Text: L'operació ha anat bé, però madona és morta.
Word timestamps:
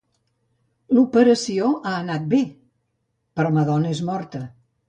L'operació 0.97 1.69
ha 1.75 1.93
anat 1.99 2.27
bé, 2.33 2.41
però 3.39 3.53
madona 3.59 3.93
és 3.99 4.05
morta. 4.13 4.47